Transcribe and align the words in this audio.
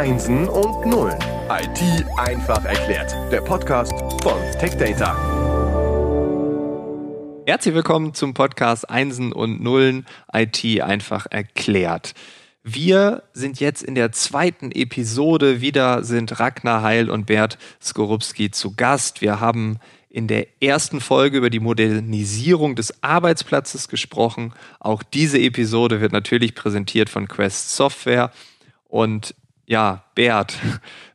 Einsen 0.00 0.48
und 0.48 0.86
Nullen. 0.86 1.18
IT 1.50 2.06
einfach 2.16 2.64
erklärt. 2.64 3.14
Der 3.30 3.42
Podcast 3.42 3.92
von 4.22 4.40
TechData. 4.58 5.14
Herzlich 7.44 7.74
willkommen 7.74 8.14
zum 8.14 8.32
Podcast 8.32 8.88
Einsen 8.88 9.30
und 9.34 9.62
Nullen 9.62 10.06
IT 10.32 10.80
einfach 10.80 11.26
erklärt. 11.28 12.14
Wir 12.62 13.24
sind 13.34 13.60
jetzt 13.60 13.82
in 13.82 13.94
der 13.94 14.10
zweiten 14.10 14.72
Episode. 14.72 15.60
Wieder 15.60 16.02
sind 16.02 16.40
Ragnar 16.40 16.80
Heil 16.80 17.10
und 17.10 17.26
Bert 17.26 17.58
Skorupski 17.82 18.50
zu 18.50 18.74
Gast. 18.74 19.20
Wir 19.20 19.38
haben 19.38 19.80
in 20.08 20.28
der 20.28 20.46
ersten 20.62 21.02
Folge 21.02 21.36
über 21.36 21.50
die 21.50 21.60
Modernisierung 21.60 22.74
des 22.74 23.02
Arbeitsplatzes 23.02 23.88
gesprochen. 23.88 24.54
Auch 24.78 25.02
diese 25.02 25.38
Episode 25.38 26.00
wird 26.00 26.12
natürlich 26.12 26.54
präsentiert 26.54 27.10
von 27.10 27.28
Quest 27.28 27.76
Software. 27.76 28.32
Und 28.88 29.34
ja, 29.70 30.02
Bert, 30.16 30.58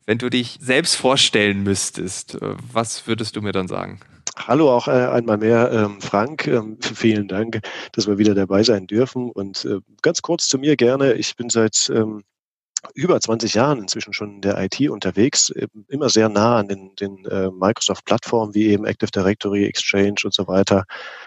wenn 0.05 0.17
du 0.17 0.29
dich 0.29 0.57
selbst 0.61 0.95
vorstellen 0.95 1.63
müsstest, 1.63 2.35
äh, 2.35 2.55
was 2.71 3.05
würdest 3.05 3.35
du 3.35 3.41
mir 3.41 3.51
dann 3.51 3.67
sagen? 3.67 3.99
Hallo 4.37 4.73
auch 4.73 4.87
äh, 4.87 4.91
einmal 4.91 5.37
mehr, 5.37 5.71
ähm, 5.73 5.99
Frank. 5.99 6.47
Ähm, 6.47 6.77
vielen 6.81 7.27
Dank, 7.27 7.59
dass 7.91 8.07
wir 8.07 8.17
wieder 8.17 8.33
dabei 8.33 8.63
sein 8.63 8.87
dürfen. 8.87 9.29
Und 9.29 9.65
äh, 9.65 9.79
ganz 10.01 10.21
kurz 10.21 10.47
zu 10.47 10.57
mir 10.57 10.77
gerne. 10.77 11.13
Ich 11.15 11.35
bin 11.35 11.49
seit 11.49 11.91
ähm, 11.93 12.23
über 12.93 13.19
20 13.19 13.53
Jahren 13.55 13.79
inzwischen 13.79 14.13
schon 14.13 14.35
in 14.35 14.41
der 14.41 14.57
IT 14.63 14.89
unterwegs, 14.89 15.51
immer 15.87 16.07
sehr 16.07 16.29
nah 16.29 16.59
an 16.59 16.67
den, 16.67 16.95
den 16.97 17.23
Microsoft-Plattformen 17.57 18.53
wie 18.53 18.67
eben 18.67 18.85
Active 18.85 19.09
Directory, 19.09 19.65
Exchange 19.65 20.17
und 20.23 20.35
so 20.35 20.47
weiter 20.47 20.83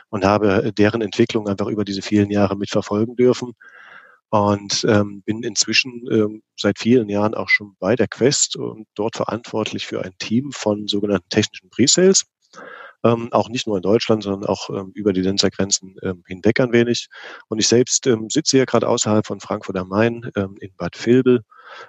und 0.09 0.25
habe 0.25 0.73
deren 0.73 1.03
Entwicklung 1.03 1.49
einfach 1.49 1.67
über 1.67 1.85
diese 1.85 2.01
vielen 2.01 2.31
Jahre 2.31 2.57
mitverfolgen 2.57 3.17
dürfen 3.17 3.55
und 4.31 4.85
ähm, 4.89 5.23
bin 5.23 5.43
inzwischen 5.43 6.07
ähm, 6.11 6.43
seit 6.57 6.79
vielen 6.79 7.09
Jahren 7.09 7.35
auch 7.35 7.49
schon 7.49 7.77
bei 7.79 7.97
der 7.97 8.09
Quest 8.09 8.57
und 8.57 8.87
dort 8.95 9.17
verantwortlich 9.17 9.87
für 9.87 10.03
ein 10.05 10.13
Team 10.19 10.53
von 10.53 10.87
sogenannten 10.87 11.29
technischen 11.31 11.71
Pre-Sales 11.71 12.25
ähm, 13.05 13.29
auch 13.33 13.49
nicht 13.49 13.67
nur 13.67 13.77
in 13.77 13.83
Deutschland, 13.83 14.23
sondern 14.23 14.49
auch 14.49 14.71
ähm, 14.71 14.91
über 14.95 15.13
die 15.13 15.23
Ländergrenzen 15.23 15.97
ähm, 16.03 16.23
hinweg 16.27 16.61
ein 16.61 16.73
wenig. 16.73 17.09
Und 17.49 17.59
ich 17.59 17.69
selbst 17.69 18.07
ähm, 18.07 18.29
sitze 18.31 18.57
hier 18.57 18.67
gerade 18.67 18.89
außerhalb 18.89 19.27
von 19.27 19.41
Frankfurt 19.41 19.77
am 19.77 19.89
Main 19.89 20.31
ähm, 20.37 20.57
in 20.61 20.71
Bad 20.77 20.95
Vilbel 21.05 21.43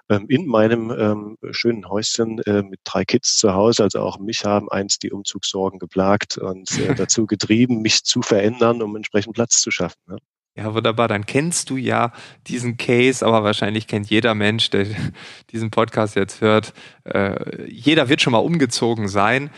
ähm, 0.09 0.25
in 0.29 0.45
meinem 0.45 0.91
ähm, 0.91 1.37
schönen 1.51 1.87
Häuschen 1.89 2.39
äh, 2.43 2.63
mit 2.63 2.79
drei 2.83 3.05
Kids 3.05 3.37
zu 3.37 3.53
Hause. 3.53 3.83
Also 3.83 3.99
auch 4.01 4.19
mich 4.19 4.45
haben 4.45 4.69
einst 4.69 5.03
die 5.03 5.11
Umzugssorgen 5.11 5.79
geplagt 5.79 6.37
und 6.37 6.69
äh, 6.79 6.93
dazu 6.95 7.25
getrieben, 7.25 7.81
mich 7.81 8.03
zu 8.03 8.21
verändern, 8.21 8.81
um 8.81 8.95
entsprechend 8.95 9.33
Platz 9.33 9.61
zu 9.61 9.71
schaffen. 9.71 9.99
Ja. 10.09 10.17
Ja, 10.59 10.73
wunderbar. 10.73 11.07
Dann 11.07 11.25
kennst 11.25 11.69
du 11.69 11.77
ja 11.77 12.11
diesen 12.47 12.75
Case, 12.75 13.25
aber 13.25 13.45
wahrscheinlich 13.45 13.87
kennt 13.87 14.09
jeder 14.09 14.35
Mensch, 14.35 14.69
der 14.69 14.87
diesen 15.53 15.71
Podcast 15.71 16.17
jetzt 16.17 16.41
hört. 16.41 16.73
Äh, 17.05 17.65
jeder 17.71 18.09
wird 18.09 18.21
schon 18.21 18.33
mal 18.33 18.39
umgezogen 18.39 19.07
sein 19.07 19.51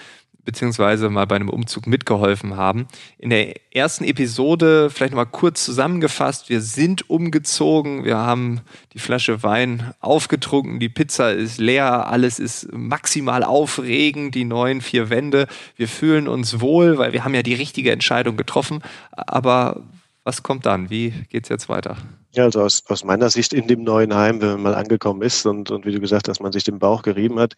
beziehungsweise 0.44 1.10
mal 1.10 1.28
bei 1.28 1.36
einem 1.36 1.50
Umzug 1.50 1.88
mitgeholfen 1.88 2.56
haben. 2.56 2.88
In 3.18 3.30
der 3.30 3.54
ersten 3.74 4.04
Episode 4.04 4.90
vielleicht 4.90 5.14
mal 5.14 5.26
kurz 5.26 5.64
zusammengefasst. 5.64 6.50
Wir 6.50 6.62
sind 6.62 7.10
umgezogen, 7.10 8.04
wir 8.04 8.18
haben 8.18 8.62
die 8.94 9.00
Flasche 9.00 9.44
Wein 9.44 9.94
aufgetrunken, 10.00 10.80
die 10.80 10.90
Pizza 10.90 11.32
ist 11.32 11.60
leer, 11.60 12.08
alles 12.08 12.40
ist 12.40 12.72
maximal 12.72 13.44
aufregend, 13.44 14.36
die 14.36 14.46
neuen 14.46 14.82
vier 14.82 15.10
Wände. 15.10 15.48
Wir 15.76 15.88
fühlen 15.88 16.28
uns 16.28 16.60
wohl, 16.60 16.98
weil 16.98 17.14
wir 17.14 17.24
haben 17.24 17.36
ja 17.36 17.44
die 17.44 17.54
richtige 17.54 17.92
Entscheidung 17.92 18.36
getroffen. 18.36 18.82
Aber 19.12 19.84
was 20.24 20.44
kommt 20.44 20.66
dann? 20.66 20.90
Wie 20.90 21.12
geht's 21.30 21.50
jetzt 21.50 21.70
weiter? 21.70 21.98
Ja, 22.34 22.46
also 22.46 22.62
aus, 22.62 22.84
aus 22.88 23.04
meiner 23.04 23.30
Sicht 23.30 23.52
in 23.52 23.68
dem 23.68 23.84
neuen 23.84 24.16
Heim, 24.16 24.40
wenn 24.42 24.52
man 24.52 24.62
mal 24.62 24.76
angekommen 24.76 25.22
ist 25.22 25.46
und, 25.46 25.70
und 25.70 25.86
wie 25.86 25.92
du 25.92 26.00
gesagt 26.00 26.30
hast, 26.30 26.40
man 26.40 26.54
sich 26.54 26.64
den 26.64 26.80
Bauch 26.80 27.02
gerieben 27.02 27.38
hat, 27.40 27.56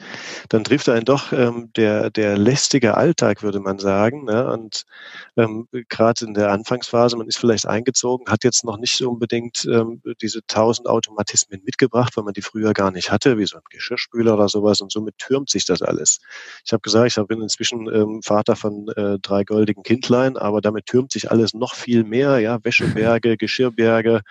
dann 0.49 0.63
trifft 0.63 0.89
einen 0.89 1.05
doch 1.05 1.31
ähm, 1.31 1.69
der, 1.75 2.09
der 2.09 2.39
lästige 2.39 2.97
Alltag, 2.97 3.43
würde 3.43 3.59
man 3.59 3.77
sagen. 3.77 4.25
Ne? 4.25 4.51
Und 4.51 4.85
ähm, 5.37 5.67
gerade 5.89 6.25
in 6.25 6.33
der 6.33 6.51
Anfangsphase, 6.51 7.17
man 7.17 7.27
ist 7.27 7.37
vielleicht 7.37 7.67
eingezogen, 7.67 8.25
hat 8.31 8.43
jetzt 8.43 8.65
noch 8.65 8.79
nicht 8.79 8.99
unbedingt 9.03 9.63
ähm, 9.65 10.01
diese 10.23 10.39
tausend 10.47 10.87
Automatismen 10.87 11.61
mitgebracht, 11.63 12.17
weil 12.17 12.23
man 12.23 12.33
die 12.33 12.41
früher 12.41 12.73
gar 12.73 12.89
nicht 12.89 13.11
hatte, 13.11 13.37
wie 13.37 13.45
so 13.45 13.57
ein 13.57 13.63
Geschirrspüler 13.69 14.33
oder 14.33 14.49
sowas. 14.49 14.81
Und 14.81 14.91
somit 14.91 15.19
türmt 15.19 15.51
sich 15.51 15.65
das 15.65 15.83
alles. 15.83 16.17
Ich 16.65 16.73
habe 16.73 16.81
gesagt, 16.81 17.15
ich 17.15 17.27
bin 17.27 17.43
inzwischen 17.43 17.87
ähm, 17.93 18.21
Vater 18.23 18.55
von 18.55 18.87
äh, 18.95 19.19
drei 19.19 19.43
goldigen 19.43 19.83
Kindlein, 19.83 20.35
aber 20.35 20.61
damit 20.61 20.87
türmt 20.87 21.11
sich 21.11 21.29
alles 21.29 21.53
noch 21.53 21.75
viel 21.75 22.03
mehr. 22.03 22.39
Ja, 22.39 22.57
Wäscheberge, 22.63 23.37
Geschirrberge, 23.37 24.21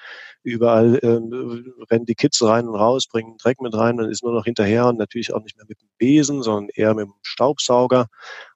überall 0.42 0.98
ähm, 1.02 1.72
rennen 1.90 2.06
die 2.06 2.14
Kids 2.14 2.42
rein 2.42 2.68
und 2.68 2.74
raus, 2.74 3.06
bringen 3.06 3.36
Dreck 3.38 3.60
mit 3.60 3.74
rein, 3.74 3.96
man 3.96 4.10
ist 4.10 4.22
nur 4.22 4.32
noch 4.32 4.44
hinterher 4.44 4.86
und 4.86 4.98
natürlich 4.98 5.32
auch 5.32 5.42
nicht 5.42 5.56
mehr 5.56 5.66
mit 5.68 5.80
dem 5.80 5.88
Besen, 5.98 6.42
sondern 6.42 6.68
eher 6.74 6.94
mit 6.94 7.06
dem 7.06 7.14
Staubsauger. 7.22 8.06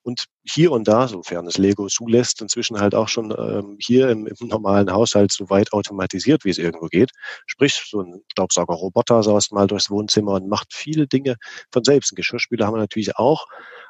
Und 0.03 0.27
hier 0.45 0.73
und 0.73 0.87
da, 0.87 1.09
sofern 1.09 1.47
es 1.47 1.59
Lego 1.59 1.89
zulässt, 1.89 2.41
inzwischen 2.41 2.81
halt 2.81 2.95
auch 2.95 3.09
schon 3.09 3.35
ähm, 3.37 3.77
hier 3.81 4.09
im, 4.11 4.27
im 4.27 4.49
normalen 4.49 4.93
Haushalt 4.93 5.33
so 5.33 5.51
weit 5.51 5.73
automatisiert, 5.73 6.45
wie 6.45 6.51
es 6.51 6.59
irgendwo 6.59 6.87
geht. 6.87 7.11
Sprich, 7.47 7.75
so 7.89 8.01
ein 8.03 8.23
Staubsaugerroboter 8.33 9.23
saust 9.23 9.53
mal 9.53 9.67
durchs 9.67 9.91
Wohnzimmer 9.91 10.35
und 10.35 10.49
macht 10.49 10.73
viele 10.73 11.07
Dinge 11.07 11.37
von 11.73 11.83
selbst. 11.85 12.13
Ein 12.13 12.17
Geschirrspüler 12.17 12.67
haben 12.67 12.75
wir 12.75 12.79
natürlich 12.79 13.17
auch. 13.17 13.47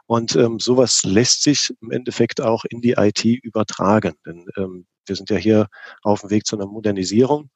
Und 0.06 0.36
ähm, 0.36 0.58
sowas 0.58 1.02
lässt 1.04 1.42
sich 1.42 1.74
im 1.82 1.90
Endeffekt 1.90 2.40
auch 2.40 2.64
in 2.64 2.80
die 2.80 2.92
IT 2.92 3.24
übertragen. 3.24 4.14
Denn 4.24 4.46
ähm, 4.56 4.86
wir 5.06 5.16
sind 5.16 5.30
ja 5.30 5.36
hier 5.36 5.68
auf 6.02 6.20
dem 6.20 6.30
Weg 6.30 6.46
zu 6.46 6.56
einer 6.56 6.66
Modernisierung 6.66 7.50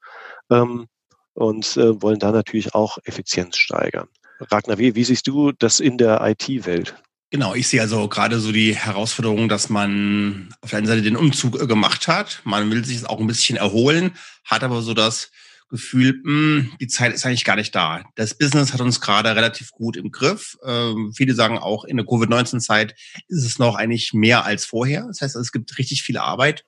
ähm, 0.51 0.87
und 1.35 1.77
äh, 1.77 2.01
wollen 2.03 2.19
da 2.19 2.33
natürlich 2.33 2.75
auch 2.75 2.99
Effizienz 3.05 3.57
steigern. 3.57 4.09
Ragnar, 4.41 4.79
wie, 4.79 4.95
wie 4.95 5.05
siehst 5.05 5.27
du 5.27 5.53
das 5.53 5.81
in 5.81 5.99
der 5.99 6.21
IT-Welt? 6.23 6.95
Genau, 7.31 7.55
ich 7.55 7.69
sehe 7.69 7.81
also 7.81 8.09
gerade 8.09 8.41
so 8.41 8.51
die 8.51 8.75
Herausforderung, 8.75 9.49
dass 9.49 9.69
man 9.69 10.53
auf 10.63 10.71
der 10.71 10.79
einen 10.79 10.89
Seite 10.89 11.03
den 11.03 11.17
Umzug 11.17 11.61
äh, 11.61 11.67
gemacht 11.67 12.09
hat. 12.09 12.41
Man 12.45 12.71
will 12.71 12.85
sich 12.85 13.09
auch 13.09 13.21
ein 13.21 13.27
bisschen 13.29 13.57
erholen, 13.57 14.17
hat 14.45 14.65
aber 14.65 14.83
so 14.83 14.95
das 14.95 15.31
Gefühl, 15.71 16.21
mh, 16.25 16.25
hm, 16.25 16.73
die 16.81 16.89
Zeit 16.89 17.15
ist 17.15 17.25
eigentlich 17.25 17.45
gar 17.45 17.55
nicht 17.55 17.73
da. 17.73 18.03
Das 18.17 18.35
Business 18.35 18.73
hat 18.73 18.81
uns 18.81 19.01
gerade 19.01 19.37
relativ 19.37 19.71
gut 19.71 19.97
im 19.97 20.11
Griff. 20.11 20.59
Ähm, 20.67 21.13
viele 21.15 21.35
sagen 21.35 21.59
auch, 21.59 21.85
in 21.85 21.97
der 21.97 22.07
Covid-19-Zeit 22.07 22.95
ist 23.29 23.45
es 23.45 23.61
noch 23.61 23.77
eigentlich 23.77 24.13
mehr 24.13 24.45
als 24.45 24.65
vorher. 24.65 25.07
Das 25.07 25.21
heißt, 25.21 25.37
es 25.37 25.53
gibt 25.53 25.79
richtig 25.79 26.03
viel 26.03 26.19
Arbeit. 26.19 26.65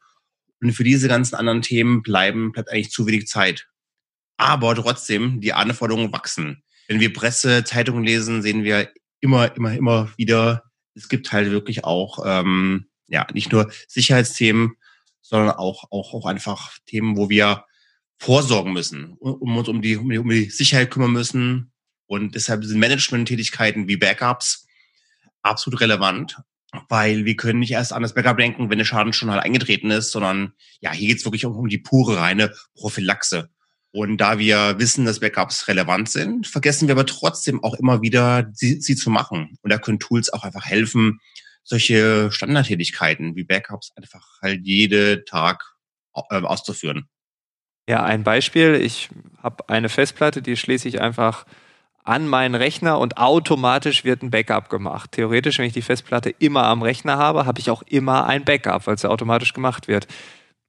Und 0.63 0.73
für 0.73 0.85
diese 0.85 1.09
ganzen 1.09 1.35
anderen 1.35 1.61
Themen 1.61 2.03
bleiben, 2.03 2.53
bleibt 2.53 2.71
eigentlich 2.71 2.93
zu 2.93 3.07
wenig 3.07 3.27
Zeit. 3.27 3.69
Aber 4.37 4.75
trotzdem, 4.77 5.41
die 5.41 5.53
Anforderungen 5.53 6.13
wachsen. 6.13 6.63
Wenn 6.87 7.01
wir 7.01 7.13
Presse, 7.13 7.65
Zeitungen 7.65 8.05
lesen, 8.05 8.43
sehen 8.43 8.63
wir 8.63 8.89
immer, 9.21 9.55
immer, 9.57 9.73
immer 9.73 10.13
wieder, 10.17 10.63
es 10.95 11.09
gibt 11.09 11.33
halt 11.33 11.51
wirklich 11.51 11.85
auch, 11.85 12.25
ähm, 12.25 12.87
ja, 13.09 13.27
nicht 13.35 13.51
nur 13.51 13.73
Sicherheitsthemen, 13.89 14.77
sondern 15.21 15.51
auch, 15.51 15.91
auch, 15.91 16.15
auch 16.15 16.27
einfach 16.27 16.71
Themen, 16.87 17.17
wo 17.17 17.29
wir 17.29 17.65
vorsorgen 18.19 18.73
müssen, 18.73 19.15
um 19.19 19.57
uns 19.57 19.69
um 19.69 19.83
die, 19.83 19.97
um 19.97 20.09
die, 20.09 20.19
um 20.19 20.29
die 20.29 20.49
Sicherheit 20.49 20.93
kümmern 20.93 21.13
müssen. 21.13 21.73
Und 22.07 22.37
deshalb 22.37 22.65
sind 22.65 22.79
Management-Tätigkeiten 22.79 23.89
wie 23.89 23.97
Backups 23.97 24.67
absolut 25.43 25.81
relevant 25.81 26.37
weil 26.89 27.25
wir 27.25 27.37
können 27.37 27.61
nicht 27.61 27.73
erst 27.73 27.93
an 27.93 28.03
das 28.03 28.15
Backup 28.15 28.39
denken, 28.39 28.71
wenn 28.71 28.79
der 28.79 28.85
Schaden 28.85 29.13
schon 29.13 29.31
halt 29.31 29.43
eingetreten 29.43 29.91
ist, 29.91 30.11
sondern 30.11 30.53
ja, 30.81 30.93
hier 30.93 31.09
geht's 31.09 31.25
wirklich 31.25 31.45
um, 31.45 31.69
die 31.69 31.79
pure 31.79 32.19
reine 32.19 32.53
Prophylaxe. 32.75 33.51
Und 33.95 34.17
da 34.19 34.39
wir 34.39 34.79
wissen, 34.79 35.05
dass 35.05 35.21
Backups 35.21 35.69
relevant 35.69 36.09
sind, 36.09 36.47
vergessen 36.47 36.89
wir 36.89 36.95
aber 36.95 37.05
trotzdem 37.05 37.63
auch 37.63 37.75
immer 37.75 38.01
wieder, 38.01 38.51
sie, 38.55 38.81
sie 38.81 38.97
zu 38.97 39.11
machen. 39.11 39.59
Und 39.61 39.71
da 39.71 39.77
können 39.77 39.99
Tools 39.99 40.33
auch 40.33 40.45
einfach 40.45 40.65
helfen, 40.65 41.21
solche 41.63 42.33
Standardtätigkeiten 42.33 43.37
wie 43.37 43.45
Backups 43.45 43.93
einfach 43.95 44.41
halt 44.41 44.63
jede 44.65 45.25
Tag 45.25 45.75
äh, 46.31 46.41
auszuführen. 46.41 47.09
Ja, 47.87 48.03
ein 48.03 48.25
Beispiel. 48.25 48.75
Ich 48.77 49.11
habe 49.43 49.69
eine 49.69 49.91
Festplatte, 49.91 50.41
die 50.41 50.57
schließe 50.57 50.89
ich 50.89 51.01
einfach 51.01 51.45
an 52.05 52.27
meinen 52.27 52.55
Rechner 52.55 52.99
und 52.99 53.19
automatisch 53.19 54.05
wird 54.05 54.23
ein 54.23 54.31
Backup 54.31 54.69
gemacht. 54.69 55.13
Theoretisch, 55.13 55.59
wenn 55.59 55.67
ich 55.67 55.73
die 55.73 55.83
Festplatte 55.83 56.31
immer 56.39 56.65
am 56.65 56.83
Rechner 56.83 57.17
habe, 57.17 57.47
habe 57.47 57.61
ich 57.61 57.71
auch 57.71 57.83
immer 57.83 58.27
ein 58.27 58.45
Backup, 58.45 58.87
weil 58.87 58.95
es 58.95 59.03
ja 59.03 59.11
automatisch 59.11 59.53
gemacht 59.53 59.89
wird. 59.89 60.09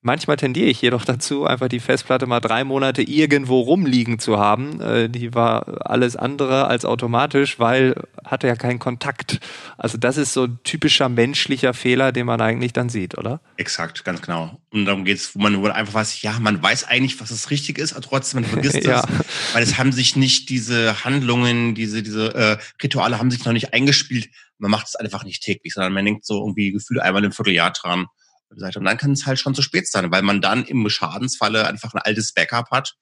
Manchmal 0.05 0.35
tendiere 0.35 0.67
ich 0.67 0.81
jedoch 0.81 1.05
dazu, 1.05 1.45
einfach 1.45 1.69
die 1.69 1.79
Festplatte 1.79 2.25
mal 2.25 2.41
drei 2.41 2.65
Monate 2.65 3.01
irgendwo 3.01 3.61
rumliegen 3.61 4.19
zu 4.19 4.37
haben. 4.37 4.81
Äh, 4.81 5.09
die 5.09 5.33
war 5.33 5.87
alles 5.89 6.17
andere 6.17 6.67
als 6.67 6.83
automatisch, 6.83 7.57
weil 7.57 7.95
hatte 8.25 8.47
ja 8.47 8.57
keinen 8.57 8.79
Kontakt. 8.79 9.39
Also 9.77 9.97
das 9.97 10.17
ist 10.17 10.33
so 10.33 10.43
ein 10.43 10.59
typischer 10.65 11.07
menschlicher 11.07 11.73
Fehler, 11.73 12.11
den 12.11 12.25
man 12.25 12.41
eigentlich 12.41 12.73
dann 12.73 12.89
sieht, 12.89 13.17
oder? 13.17 13.39
Exakt, 13.55 14.03
ganz 14.03 14.21
genau. 14.21 14.59
Und 14.71 14.85
darum 14.85 15.05
geht's, 15.05 15.35
wo 15.35 15.39
man 15.39 15.55
einfach 15.71 15.93
weiß, 15.93 16.21
ja, 16.21 16.37
man 16.37 16.61
weiß 16.61 16.83
eigentlich, 16.83 17.21
was 17.21 17.31
es 17.31 17.49
richtig 17.49 17.77
ist, 17.77 17.93
aber 17.93 18.01
trotzdem 18.01 18.41
man 18.41 18.49
vergisst 18.49 18.75
ja. 18.83 19.05
es, 19.05 19.55
weil 19.55 19.63
es 19.63 19.77
haben 19.77 19.93
sich 19.93 20.17
nicht 20.17 20.49
diese 20.49 21.05
Handlungen, 21.05 21.75
diese 21.75 22.03
diese 22.03 22.35
äh, 22.35 22.57
Rituale 22.83 23.19
haben 23.19 23.31
sich 23.31 23.45
noch 23.45 23.53
nicht 23.53 23.73
eingespielt. 23.73 24.27
Man 24.57 24.69
macht 24.69 24.87
es 24.87 24.95
einfach 24.97 25.23
nicht 25.23 25.43
täglich, 25.43 25.73
sondern 25.73 25.93
man 25.93 26.03
denkt 26.03 26.25
so 26.25 26.41
irgendwie 26.41 26.73
gefühlt 26.73 26.99
einmal 26.99 27.23
im 27.23 27.31
Vierteljahr 27.31 27.71
dran 27.71 28.07
Seite. 28.59 28.79
Und 28.79 28.85
dann 28.85 28.97
kann 28.97 29.11
es 29.11 29.25
halt 29.25 29.39
schon 29.39 29.55
zu 29.55 29.61
spät 29.61 29.87
sein, 29.87 30.11
weil 30.11 30.21
man 30.21 30.41
dann 30.41 30.65
im 30.65 30.89
Schadensfalle 30.89 31.67
einfach 31.67 31.93
ein 31.93 32.01
altes 32.01 32.33
Backup 32.33 32.71
hat 32.71 32.95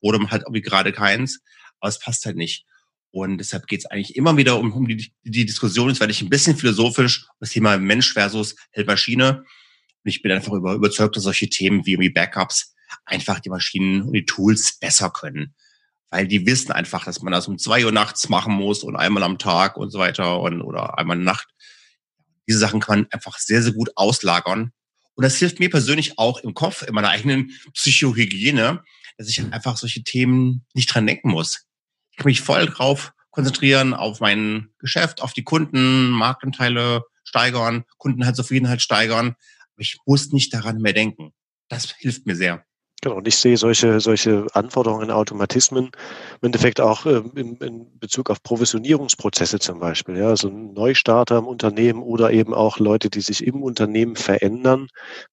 oder 0.00 0.18
man 0.18 0.30
hat 0.30 0.42
irgendwie 0.42 0.62
gerade 0.62 0.92
keins, 0.92 1.40
aber 1.80 1.88
es 1.88 1.98
passt 1.98 2.26
halt 2.26 2.36
nicht. 2.36 2.66
Und 3.12 3.38
deshalb 3.38 3.66
geht 3.66 3.80
es 3.80 3.86
eigentlich 3.86 4.16
immer 4.16 4.36
wieder 4.38 4.58
um, 4.58 4.72
um 4.72 4.88
die, 4.88 5.12
die 5.22 5.44
Diskussion, 5.44 5.90
jetzt 5.90 6.00
werde 6.00 6.12
ich 6.12 6.22
ein 6.22 6.30
bisschen 6.30 6.56
philosophisch, 6.56 7.26
das 7.40 7.50
Thema 7.50 7.76
Mensch 7.76 8.12
versus 8.14 8.56
Maschine. 8.86 9.44
Und 10.04 10.08
ich 10.08 10.22
bin 10.22 10.32
einfach 10.32 10.54
über, 10.54 10.72
überzeugt, 10.72 11.16
dass 11.16 11.24
solche 11.24 11.48
Themen 11.48 11.84
wie, 11.84 12.08
Backups 12.08 12.74
einfach 13.04 13.40
die 13.40 13.50
Maschinen 13.50 14.02
und 14.02 14.14
die 14.14 14.24
Tools 14.24 14.78
besser 14.78 15.10
können. 15.10 15.54
Weil 16.10 16.26
die 16.26 16.46
wissen 16.46 16.72
einfach, 16.72 17.04
dass 17.04 17.20
man 17.22 17.32
das 17.32 17.48
um 17.48 17.58
zwei 17.58 17.84
Uhr 17.84 17.92
nachts 17.92 18.30
machen 18.30 18.54
muss 18.54 18.82
und 18.82 18.96
einmal 18.96 19.22
am 19.22 19.38
Tag 19.38 19.76
und 19.76 19.90
so 19.90 19.98
weiter 19.98 20.40
und, 20.40 20.62
oder 20.62 20.98
einmal 20.98 21.18
in 21.18 21.24
der 21.24 21.34
Nacht. 21.34 21.48
Diese 22.48 22.58
Sachen 22.58 22.80
kann 22.80 23.00
man 23.00 23.08
einfach 23.10 23.38
sehr, 23.38 23.62
sehr 23.62 23.72
gut 23.72 23.90
auslagern. 23.94 24.72
Und 25.14 25.24
das 25.24 25.36
hilft 25.36 25.60
mir 25.60 25.70
persönlich 25.70 26.18
auch 26.18 26.38
im 26.38 26.54
Kopf, 26.54 26.82
in 26.82 26.94
meiner 26.94 27.10
eigenen 27.10 27.50
Psychohygiene, 27.74 28.82
dass 29.18 29.28
ich 29.28 29.42
einfach 29.52 29.76
solche 29.76 30.02
Themen 30.02 30.64
nicht 30.74 30.92
dran 30.92 31.06
denken 31.06 31.30
muss. 31.30 31.66
Ich 32.10 32.18
kann 32.18 32.26
mich 32.26 32.40
voll 32.40 32.66
drauf 32.66 33.12
konzentrieren, 33.30 33.94
auf 33.94 34.20
mein 34.20 34.68
Geschäft, 34.78 35.22
auf 35.22 35.32
die 35.32 35.44
Kunden, 35.44 36.10
Marktanteile 36.10 37.02
steigern, 37.24 37.84
Kundenhaltszufriedenheit 37.98 38.82
steigern. 38.82 39.28
Aber 39.74 39.80
ich 39.80 39.98
muss 40.06 40.32
nicht 40.32 40.52
daran 40.52 40.78
mehr 40.78 40.92
denken. 40.92 41.32
Das 41.68 41.94
hilft 41.98 42.26
mir 42.26 42.36
sehr. 42.36 42.64
Genau, 43.04 43.16
und 43.16 43.26
ich 43.26 43.34
sehe 43.36 43.56
solche, 43.56 43.98
solche 43.98 44.46
Anforderungen, 44.52 45.10
Automatismen 45.10 45.86
im 46.40 46.46
Endeffekt 46.46 46.80
auch 46.80 47.04
äh, 47.04 47.20
in, 47.34 47.56
in 47.56 47.98
Bezug 47.98 48.30
auf 48.30 48.40
Provisionierungsprozesse 48.44 49.58
zum 49.58 49.80
Beispiel. 49.80 50.16
Ja, 50.18 50.28
also 50.28 50.48
Neustarter 50.48 51.38
im 51.38 51.48
Unternehmen 51.48 52.00
oder 52.00 52.30
eben 52.30 52.54
auch 52.54 52.78
Leute, 52.78 53.10
die 53.10 53.20
sich 53.20 53.44
im 53.44 53.60
Unternehmen 53.64 54.14
verändern, 54.14 54.86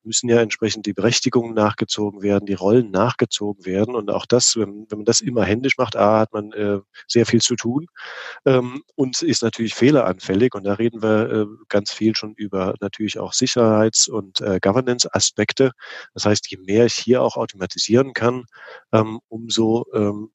müssen 0.04 0.30
ja 0.30 0.42
entsprechend 0.42 0.88
die 0.88 0.94
Berechtigungen 0.94 1.54
nachgezogen 1.54 2.24
werden, 2.24 2.48
die 2.48 2.56
Rollen 2.56 2.90
nachgezogen 2.90 3.64
werden. 3.68 3.94
Und 3.94 4.10
auch 4.10 4.26
das, 4.26 4.56
wenn, 4.58 4.88
wenn 4.90 4.98
man 5.00 5.06
das 5.06 5.22
immer 5.22 5.44
händisch 5.46 5.78
macht, 5.78 5.96
A, 5.96 6.22
hat 6.22 6.34
man 6.34 6.52
äh, 6.54 6.80
sehr 7.08 7.28
viel 7.28 7.42
zu 7.42 7.56
tun 7.56 7.86
ähm, 8.46 8.82
und 8.96 9.22
ist 9.22 9.44
natürlich 9.44 9.76
fehleranfällig. 9.76 10.56
Und 10.56 10.64
da 10.64 10.74
reden 10.74 11.04
wir 11.04 11.30
äh, 11.32 11.46
ganz 11.68 11.92
viel 11.92 12.16
schon 12.16 12.34
über 12.34 12.74
natürlich 12.82 13.20
auch 13.20 13.34
Sicherheits- 13.34 14.08
und 14.08 14.42
äh, 14.42 14.58
Governance-Aspekte. 14.60 15.72
Das 16.16 16.26
heißt, 16.26 16.50
je 16.50 16.58
mehr 16.58 16.86
ich 16.88 16.96
hier 16.96 17.22
auch 17.22 17.38
automatisch 17.38 17.59
automatisieren 17.60 18.14
kann, 18.14 18.46
ähm, 18.94 19.20
umso 19.28 19.86
ähm, 19.94 20.30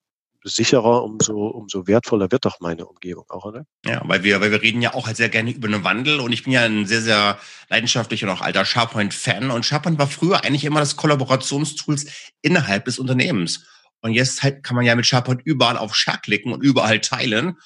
sicherer, 0.47 1.03
umso, 1.05 1.47
umso 1.47 1.87
wertvoller 1.87 2.31
wird 2.31 2.45
doch 2.45 2.61
meine 2.61 2.85
Umgebung 2.85 3.25
auch, 3.31 3.47
oder? 3.47 3.65
Ja, 3.87 4.03
weil 4.05 4.25
wir, 4.25 4.43
weil 4.43 4.51
wir 4.51 4.61
reden 4.61 4.83
ja 4.83 4.93
auch 4.93 5.07
halt 5.07 5.17
sehr 5.17 5.31
gerne 5.31 5.51
über 5.51 5.69
einen 5.69 5.85
Wandel 5.85 6.21
und 6.21 6.33
ich 6.33 6.45
bin 6.45 6.53
ja 6.53 6.65
ein 6.65 6.85
sehr, 6.85 7.01
sehr 7.01 7.39
leidenschaftlicher 7.71 8.27
und 8.27 8.35
auch 8.35 8.43
alter 8.43 8.65
SharePoint-Fan 8.65 9.51
und 9.51 9.65
SharePoint 9.65 9.99
war 9.99 10.07
früher 10.07 10.45
eigentlich 10.45 10.67
immer 10.67 10.81
das 10.81 10.97
Kollaborationstools 10.97 12.07
innerhalb 12.43 12.85
des 12.85 12.99
Unternehmens. 12.99 13.67
Und 14.03 14.13
jetzt 14.13 14.43
halt 14.43 14.63
kann 14.63 14.77
man 14.77 14.85
ja 14.85 14.95
mit 14.95 15.07
SharePoint 15.07 15.41
überall 15.45 15.79
auf 15.79 15.97
Share 15.97 16.19
klicken 16.23 16.53
und 16.53 16.63
überall 16.63 17.01
teilen. 17.01 17.57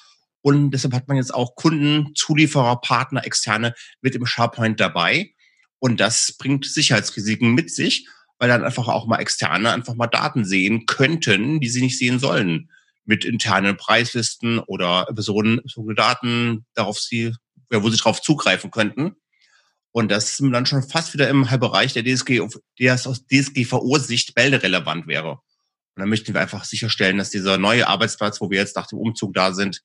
Und 0.41 0.71
deshalb 0.71 0.93
hat 0.93 1.09
man 1.09 1.17
jetzt 1.17 1.33
auch 1.33 1.55
Kunden, 1.55 2.15
Zulieferer, 2.15 2.79
Partner, 2.79 3.25
Externe 3.25 3.73
mit 3.99 4.15
im 4.15 4.25
SharePoint 4.25 4.79
dabei. 4.79 5.33
Und 5.79 5.99
das 5.99 6.37
bringt 6.37 6.65
Sicherheitsrisiken 6.65 7.53
mit 7.53 7.71
sich 7.71 8.07
weil 8.39 8.49
dann 8.49 8.63
einfach 8.63 8.87
auch 8.87 9.05
mal 9.05 9.19
Externe 9.19 9.71
einfach 9.71 9.95
mal 9.95 10.07
Daten 10.07 10.45
sehen 10.45 10.85
könnten, 10.85 11.59
die 11.59 11.69
sie 11.69 11.81
nicht 11.81 11.97
sehen 11.97 12.19
sollen. 12.19 12.71
Mit 13.05 13.25
internen 13.25 13.75
Preislisten 13.75 14.59
oder 14.59 15.05
personenbezogene 15.05 15.95
Daten, 15.95 16.65
darauf 16.73 16.99
sie, 16.99 17.33
ja, 17.71 17.83
wo 17.83 17.89
sie 17.89 17.97
darauf 17.97 18.21
zugreifen 18.21 18.71
könnten. 18.71 19.15
Und 19.91 20.09
das 20.09 20.31
ist 20.31 20.41
dann 20.41 20.65
schon 20.65 20.83
fast 20.83 21.13
wieder 21.13 21.29
im 21.29 21.43
Bereich 21.43 21.93
der 21.93 22.03
DSG, 22.03 22.41
der 22.79 22.93
aus 22.93 23.25
DSGVO-Sicht 23.25 24.35
melderelevant 24.35 25.07
wäre. 25.07 25.31
Und 25.31 26.03
dann 26.03 26.09
möchten 26.09 26.33
wir 26.33 26.41
einfach 26.41 26.63
sicherstellen, 26.63 27.17
dass 27.17 27.31
dieser 27.31 27.57
neue 27.57 27.87
Arbeitsplatz, 27.87 28.39
wo 28.39 28.49
wir 28.49 28.59
jetzt 28.59 28.75
nach 28.75 28.87
dem 28.87 28.99
Umzug 28.99 29.33
da 29.33 29.53
sind, 29.53 29.81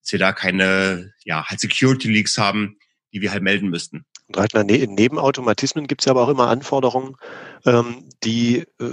dass 0.00 0.12
wir 0.12 0.18
da 0.18 0.32
keine, 0.32 1.12
ja, 1.24 1.44
halt 1.46 1.60
Security 1.60 2.10
Leaks 2.10 2.38
haben, 2.38 2.78
die 3.12 3.20
wir 3.20 3.32
halt 3.32 3.42
melden 3.42 3.68
müssten. 3.68 4.06
Und 4.30 4.36
halt 4.36 4.54
neben 4.54 5.18
Automatismen 5.18 5.88
gibt 5.88 6.02
es 6.02 6.04
ja 6.04 6.12
aber 6.12 6.22
auch 6.22 6.28
immer 6.28 6.46
Anforderungen, 6.46 7.16
ähm, 7.66 8.08
die 8.22 8.58
äh, 8.80 8.84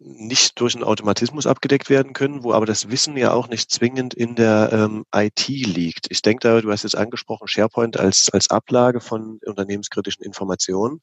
nicht 0.00 0.58
durch 0.60 0.74
einen 0.74 0.84
Automatismus 0.84 1.46
abgedeckt 1.46 1.90
werden 1.90 2.14
können, 2.14 2.42
wo 2.42 2.54
aber 2.54 2.64
das 2.64 2.90
Wissen 2.90 3.16
ja 3.18 3.32
auch 3.32 3.48
nicht 3.48 3.70
zwingend 3.70 4.14
in 4.14 4.34
der 4.34 4.70
ähm, 4.72 5.04
IT 5.14 5.46
liegt. 5.48 6.06
Ich 6.10 6.22
denke 6.22 6.48
da, 6.48 6.60
du 6.62 6.70
hast 6.70 6.84
jetzt 6.84 6.96
angesprochen, 6.96 7.48
SharePoint 7.48 7.98
als, 7.98 8.30
als 8.32 8.50
Ablage 8.50 9.00
von 9.00 9.40
unternehmenskritischen 9.44 10.24
Informationen. 10.24 11.02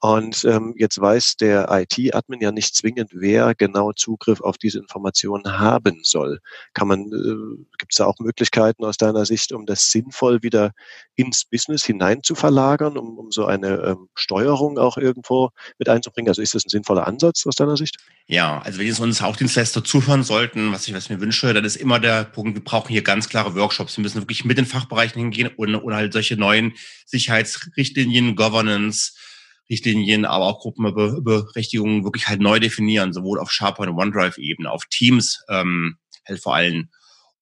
Und 0.00 0.44
ähm, 0.44 0.74
jetzt 0.76 1.00
weiß 1.00 1.36
der 1.36 1.68
IT-Admin 1.70 2.40
ja 2.40 2.52
nicht 2.52 2.76
zwingend, 2.76 3.10
wer 3.14 3.54
genau 3.56 3.92
Zugriff 3.92 4.40
auf 4.40 4.56
diese 4.56 4.78
Informationen 4.78 5.58
haben 5.58 6.00
soll. 6.02 6.38
Kann 6.72 6.86
man, 6.86 7.00
äh, 7.06 7.64
gibt 7.78 7.92
es 7.92 7.96
da 7.96 8.06
auch 8.06 8.18
Möglichkeiten 8.20 8.84
aus 8.84 8.96
deiner 8.96 9.26
Sicht, 9.26 9.50
um 9.52 9.66
das 9.66 9.90
sinnvoll 9.90 10.42
wieder 10.44 10.72
ins 11.16 11.44
Business 11.44 11.84
hinein 11.84 12.22
zu 12.22 12.36
verlagern, 12.36 12.96
um, 12.96 13.18
um 13.18 13.32
so 13.32 13.46
eine 13.46 13.82
ähm, 13.82 14.08
Steuerung 14.14 14.78
auch 14.78 14.98
irgendwo 14.98 15.50
mit 15.78 15.88
einzubringen? 15.88 16.28
Also 16.28 16.42
ist 16.42 16.54
das 16.54 16.64
ein 16.64 16.70
sinnvoller 16.70 17.08
Ansatz 17.08 17.44
aus 17.44 17.56
deiner 17.56 17.76
Sicht? 17.76 17.96
Ja, 18.28 18.60
also 18.60 18.78
wenn 18.78 18.86
jetzt 18.86 19.00
uns 19.00 19.20
auch 19.20 19.34
Dienstleister 19.34 19.82
zuhören 19.82 20.22
sollten, 20.22 20.70
was 20.70 20.86
ich 20.86 20.94
was 20.94 21.08
mir 21.08 21.20
wünsche, 21.20 21.52
dann 21.52 21.64
ist 21.64 21.74
immer 21.74 21.98
der 21.98 22.22
Punkt, 22.22 22.54
wir 22.54 22.62
brauchen 22.62 22.92
hier 22.92 23.02
ganz 23.02 23.28
klare 23.28 23.56
Workshops. 23.56 23.96
Wir 23.96 24.02
müssen 24.02 24.20
wirklich 24.20 24.44
mit 24.44 24.58
den 24.58 24.66
Fachbereichen 24.66 25.20
hingehen 25.20 25.50
und, 25.56 25.74
und 25.74 25.94
halt 25.94 26.12
solche 26.12 26.36
neuen 26.36 26.74
Sicherheitsrichtlinien, 27.04 28.36
Governance, 28.36 29.14
Richtlinien, 29.70 30.24
aber 30.24 30.46
auch 30.46 30.60
Gruppenberechtigungen 30.60 32.04
wirklich 32.04 32.28
halt 32.28 32.40
neu 32.40 32.58
definieren, 32.58 33.12
sowohl 33.12 33.38
auf 33.38 33.50
SharePoint 33.50 33.90
und 33.90 33.98
OneDrive-Ebene, 33.98 34.70
auf 34.70 34.84
Teams 34.86 35.44
ähm, 35.48 35.98
halt 36.26 36.40
vor 36.40 36.54
allem. 36.54 36.88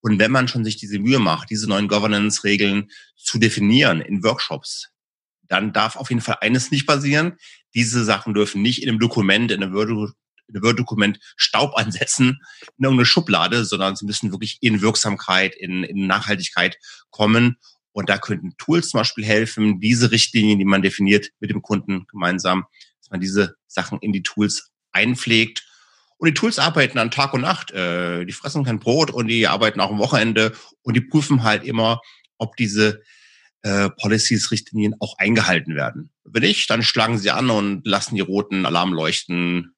Und 0.01 0.19
wenn 0.19 0.33
man 0.33 0.49
schon 0.49 0.65
sich 0.65 0.77
diese 0.77 0.99
Mühe 0.99 1.19
macht, 1.19 1.51
diese 1.51 1.69
neuen 1.69 1.89
Governance-Regeln 1.89 2.91
zu 3.17 3.39
definieren 3.39 4.01
in 4.01 4.23
Workshops, 4.23 4.91
dann 5.49 5.73
darf 5.73 5.97
auf 5.97 6.11
jeden 6.11 6.23
Fall 6.23 6.39
eines 6.41 6.71
nicht 6.71 6.87
passieren. 6.87 7.37
Diese 7.75 8.05
Sachen 8.05 8.35
dürfen 8.35 8.63
nicht 8.63 8.83
in 8.83 8.89
einem 8.89 8.99
Dokument, 8.99 9.51
in 9.51 9.63
einem 9.63 9.75
Word-Dokument 9.75 11.19
Staub 11.37 11.77
ansetzen 11.77 12.41
in 12.79 12.85
irgendeine 12.85 13.07
Schublade, 13.07 13.65
sondern 13.65 13.97
sie 13.97 14.07
müssen 14.07 14.33
wirklich 14.33 14.59
in 14.61 14.81
Wirksamkeit, 14.81 15.55
in, 15.55 15.85
in 15.85 16.07
Nachhaltigkeit 16.07 16.79
kommen 17.11 17.57
und 17.97 18.11
da 18.11 18.19
könnten 18.19 18.55
Tools 18.59 18.91
zum 18.91 18.99
Beispiel 18.99 19.25
helfen, 19.25 19.81
diese 19.81 20.11
Richtlinien, 20.11 20.59
die 20.59 20.67
man 20.67 20.83
definiert 20.83 21.31
mit 21.41 21.49
dem 21.49 21.63
Kunden 21.63 22.07
gemeinsam, 22.09 22.67
dass 23.01 23.11
man 23.11 23.21
diese 23.21 23.57
Sachen 23.69 23.99
in 24.01 24.13
die 24.13 24.23
Tools 24.23 24.71
einpflegt. 24.93 25.67
Und 26.19 26.29
die 26.29 26.35
Tools 26.35 26.59
arbeiten 26.59 26.99
an 26.99 27.11
Tag 27.11 27.33
und 27.33 27.41
Nacht. 27.41 27.71
Äh, 27.71 28.27
die 28.27 28.35
fressen 28.35 28.65
kein 28.65 28.81
Brot 28.81 29.11
und 29.11 29.29
die 29.29 29.47
arbeiten 29.47 29.81
auch 29.81 29.91
am 29.91 29.99
Wochenende 29.99 30.53
und 30.83 30.95
die 30.95 31.01
prüfen 31.01 31.43
halt 31.43 31.65
immer, 31.65 32.03
ob 32.37 32.55
diese 32.57 33.01
äh, 33.63 33.89
Policies, 33.89 34.51
Richtlinien 34.51 34.97
auch 35.01 35.17
eingehalten 35.17 35.75
werden. 35.75 36.11
Wenn 36.23 36.43
nicht, 36.43 36.69
dann 36.69 36.83
schlagen 36.83 37.17
sie 37.17 37.31
an 37.31 37.49
und 37.49 37.87
lassen 37.87 38.15
die 38.15 38.21
roten 38.21 38.67
Alarmleuchten 38.67 39.75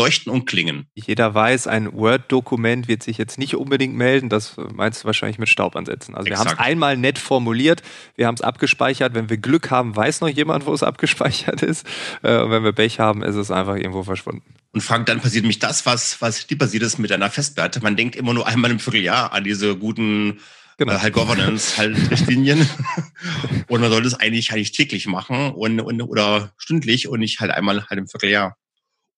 leuchten 0.00 0.32
und 0.32 0.46
klingen. 0.46 0.86
Jeder 0.94 1.34
weiß, 1.34 1.66
ein 1.66 1.92
Word-Dokument 1.92 2.88
wird 2.88 3.02
sich 3.02 3.18
jetzt 3.18 3.38
nicht 3.38 3.54
unbedingt 3.54 3.94
melden. 3.94 4.30
Das 4.30 4.56
meinst 4.72 5.02
du 5.02 5.06
wahrscheinlich 5.06 5.38
mit 5.38 5.50
Staub 5.50 5.76
ansetzen. 5.76 6.14
Also 6.14 6.28
Exakt. 6.28 6.46
wir 6.46 6.50
haben 6.50 6.58
es 6.58 6.66
einmal 6.66 6.96
nett 6.96 7.18
formuliert, 7.18 7.82
wir 8.16 8.26
haben 8.26 8.34
es 8.34 8.40
abgespeichert. 8.40 9.14
Wenn 9.14 9.28
wir 9.28 9.36
Glück 9.36 9.70
haben, 9.70 9.94
weiß 9.94 10.22
noch 10.22 10.28
jemand, 10.28 10.64
wo 10.64 10.72
es 10.72 10.82
abgespeichert 10.90 11.62
ist. 11.62 11.86
Äh, 12.22 12.38
und 12.38 12.50
wenn 12.50 12.64
wir 12.64 12.72
Pech 12.72 12.98
haben, 12.98 13.22
ist 13.22 13.36
es 13.36 13.50
einfach 13.50 13.76
irgendwo 13.76 14.02
verschwunden. 14.02 14.54
Und 14.72 14.80
Frank, 14.80 15.06
dann 15.06 15.20
passiert 15.20 15.42
nämlich 15.42 15.58
das, 15.58 15.84
was, 15.84 16.22
was 16.22 16.46
die 16.46 16.56
passiert 16.56 16.82
ist 16.82 16.98
mit 16.98 17.12
einer 17.12 17.30
Festplatte. 17.30 17.80
Man 17.80 17.96
denkt 17.96 18.16
immer 18.16 18.32
nur 18.32 18.46
einmal 18.46 18.70
im 18.70 18.78
Vierteljahr 18.78 19.32
an 19.32 19.44
diese 19.44 19.76
guten 19.76 20.40
genau. 20.78 20.94
äh, 20.94 20.98
halt 20.98 21.12
Governance, 21.12 21.76
halt 21.76 21.96
Richtlinien. 22.10 22.68
und 23.68 23.80
man 23.80 23.90
sollte 23.90 24.08
es 24.08 24.14
eigentlich, 24.14 24.52
eigentlich 24.52 24.72
täglich 24.72 25.06
machen 25.06 25.52
und, 25.52 25.80
und, 25.80 26.02
oder 26.02 26.52
stündlich 26.56 27.08
und 27.08 27.20
nicht 27.20 27.40
halt 27.40 27.50
einmal 27.50 27.86
halt 27.86 27.98
im 27.98 28.08
Vierteljahr. 28.08 28.56